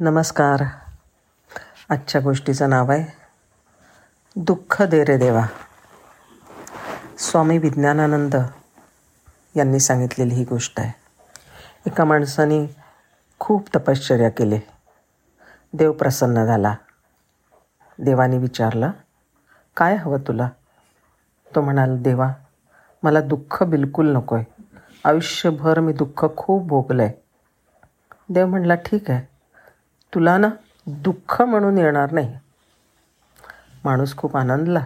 [0.00, 0.64] नमस्कार.
[1.88, 3.04] आजच्या गोष्टीचं नाव आहे
[4.36, 5.46] दुःख दे रे देवा.
[7.18, 8.36] स्वामी विज्ञानानंद
[9.56, 10.92] यांनी सांगितलेली ही गोष्ट आहे.
[11.86, 12.76] एका माणसाने
[13.38, 14.58] खूप तपश्चर्या केली.
[15.72, 16.74] देव प्रसन्न झाला.
[17.98, 18.90] देवाने विचारलं
[19.76, 20.48] काय हवं तुला?
[21.54, 22.32] तो म्हणाला देवा
[23.02, 24.64] मला दुःख बिलकुल नको आहे
[25.04, 27.12] आयुष्यभर मी दुःख खूप भोगलं आहे
[28.28, 29.37] देव म्हणला ठीक आहे.
[30.14, 30.48] तुला ना
[30.86, 32.38] दुःख म्हणून येणार नाही.
[33.84, 34.84] माणूस खूप आनंदला.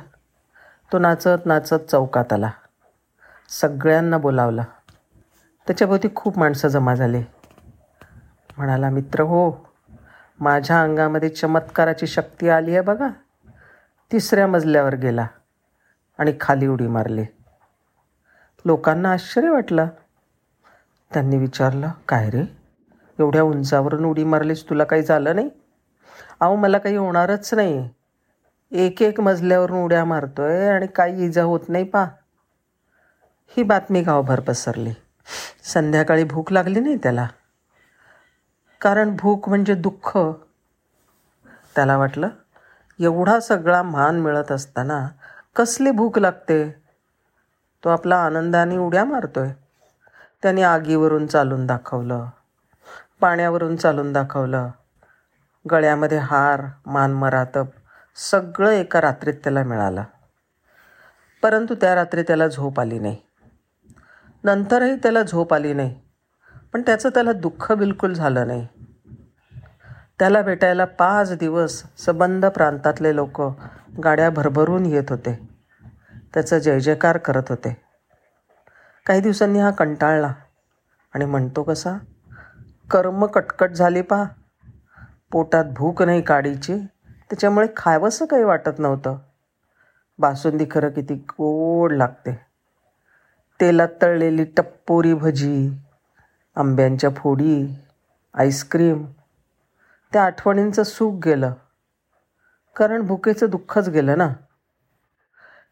[0.93, 2.51] तो नाचत नाचत चौकात आला.
[3.49, 4.63] सगळ्यांना बोलावला.
[5.67, 7.23] त्याच्याभोवती खूप माणसं जमा झाली.
[8.57, 9.69] म्हणाला मित्र हो
[10.41, 13.09] माझ्या अंगामध्ये चमत्काराची शक्ती आली आहे बघा.
[14.13, 15.27] तिसऱ्या मजल्यावर गेला
[16.19, 17.25] आणि खाली उडी मारली.
[18.65, 19.89] लोकांना आश्चर्य वाटलं.
[21.15, 22.62] त्यांनी विचारलं काय रे?
[23.19, 25.51] एवढ्या उंचावरून उडी मारलीस तुला काही झालं नाही?
[26.41, 27.91] अहो मला काही होणारच नाही.
[28.73, 32.05] एक एक मजल्यावरून उड्या मारतोय आणि काही इजा होत नाही पा.
[33.57, 34.93] ही बातमी गावभर पसरली.
[35.63, 37.29] संध्याकाळी भूक लागली नाही त्याला.
[38.81, 40.19] कारण भूक म्हणजे दुःख.
[41.75, 42.29] त्याला वाटलं
[43.01, 45.09] एवढा सगळा मान मिळत असताना
[45.57, 46.71] कसली भूक लागते?
[47.85, 49.49] तो आपला आनंदाने उड्या मारतोय.
[50.43, 52.27] त्याने आगीवरून चालून दाखवलं.
[53.23, 54.71] पाण्यावरून चालून दाखवलं.
[55.71, 57.67] गळ्यामध्ये हार मानमरातप
[58.17, 60.03] सगळं एका रात्रीत त्याला मिळालं.
[61.43, 63.17] परंतु त्या रात्री त्याला झोप आली नाही.
[64.45, 66.01] नंतरही त्याला झोप आली नाही.
[66.73, 68.69] पण त्याचं त्याला दुःख बिलकुल झालं नाही.
[70.19, 73.43] त्याला भेटायला पाच दिवस सबंध प्रांतातले लोक
[74.05, 75.49] गाड्या भरभरून येत होते.
[76.35, 77.77] त्याचं जय जयकार करत होते.
[79.07, 80.33] काही दिवसांनी हा कंटाळला
[81.15, 81.99] आणि म्हणतो कसा?
[82.91, 84.25] कर्म कटकट झाली पहा.
[85.33, 86.75] पोटात भूक नाही काडीची.
[87.31, 89.19] त्याच्यामुळे खावंसं काही वाटत नव्हतं.
[90.19, 92.47] बासुंदी खरं किती गोड लागते.
[93.61, 95.73] तेलात तळलेली टप्पोरी भजी
[96.57, 97.75] आंब्यांच्या फोडी
[98.35, 99.07] आईस्क्रीम.
[100.13, 101.53] त्या आठवणींचं सुख गेलं.
[102.77, 104.29] कारण भुकेचं दुःखच गेलं ना.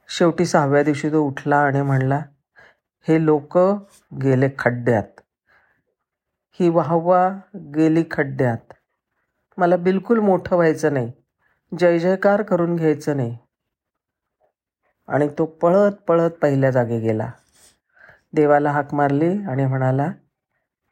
[0.09, 2.23] शेवटी सहाव्या दिवशी तो उठला आणि म्हणला
[3.09, 3.59] हे लोक
[4.23, 5.21] गेले खड्ड्यात.
[6.61, 8.73] ही वाहवा गेली खड्ड्यात.
[9.57, 11.13] मला बिलकुल मोठं व्हायचं नाही.
[11.79, 13.39] जय जयकार करून घ्यायचं नाही.
[15.09, 17.31] आणि तो पळत पळत पहिल्या जागी गेला.
[18.33, 20.13] देवाला हाक मारली आणि म्हणाला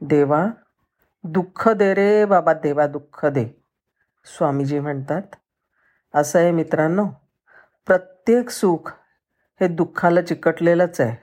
[0.00, 0.46] देवा
[1.24, 3.64] दुःख दे रे बाबा देवा दुःख दे.
[4.24, 5.22] स्वामीजी म्हणतात
[6.14, 7.06] असं आहे मित्रांनो
[7.86, 8.92] प्रत्येक सुख
[9.60, 11.16] हे दुःखाला चिकटलेलंच आहे.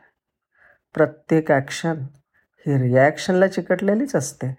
[0.94, 1.96] प्रत्येक ॲक्शन
[2.68, 4.56] ही रिॲक्शनला चिकटलेलीच असते.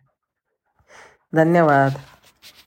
[1.34, 1.90] धन्यवाद.